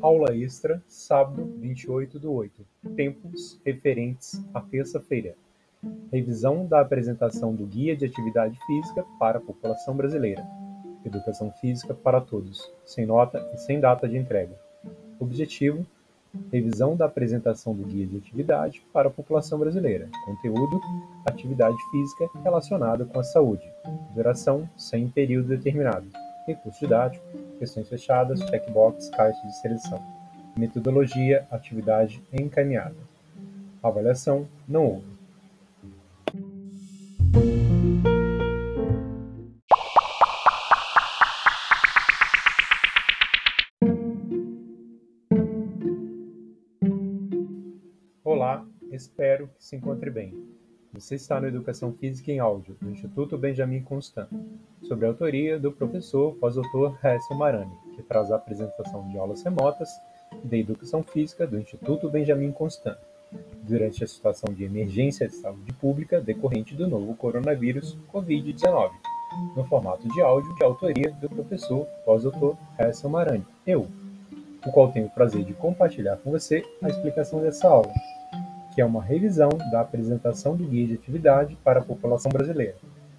[0.00, 2.64] aula extra, sábado, 28 do 8.
[2.94, 5.34] Tempos referentes à terça-feira.
[6.10, 10.46] Revisão da apresentação do Guia de Atividade Física para a População Brasileira.
[11.04, 14.58] Educação Física para Todos, sem nota e sem data de entrega.
[15.18, 15.86] Objetivo:
[16.52, 20.08] revisão da apresentação do Guia de Atividade para a População Brasileira.
[20.24, 20.80] Conteúdo:
[21.26, 23.64] atividade física relacionada com a saúde.
[24.14, 26.06] Duração: sem período determinado.
[26.48, 27.22] Recurso didático:
[27.58, 30.02] questões fechadas, checkbox, caixa de seleção.
[30.56, 32.96] Metodologia: atividade encaminhada.
[33.82, 35.18] Avaliação: não houve.
[48.24, 50.57] Olá, espero que se encontre bem.
[50.98, 54.28] Você está no Educação Física em Áudio, do Instituto Benjamin Constant,
[54.82, 59.88] sob a autoria do professor pós-doutor Hessel Marani, que traz a apresentação de aulas remotas
[60.42, 62.98] da Educação Física do Instituto Benjamin Constant,
[63.62, 68.90] durante a situação de emergência de saúde pública decorrente do novo coronavírus Covid-19,
[69.54, 73.86] no formato de áudio de autoria do professor pós-doutor Hessel Marani, eu,
[74.66, 77.92] o qual tenho o prazer de compartilhar com você a explicação dessa aula
[78.78, 82.76] que é uma revisão da apresentação do Guia de Atividade para a população brasileira,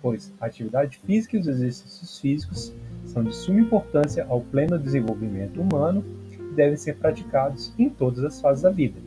[0.00, 2.72] pois a atividade física e os exercícios físicos
[3.04, 8.40] são de suma importância ao pleno desenvolvimento humano e devem ser praticados em todas as
[8.40, 9.00] fases da vida.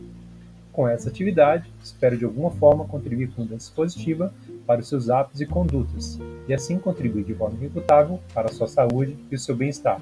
[0.74, 4.34] Com essa atividade, espero de alguma forma contribuir com mudança positiva
[4.68, 8.68] para os seus hábitos e condutas, e assim contribuir de forma irrefutável para a sua
[8.68, 10.02] saúde e o seu bem-estar.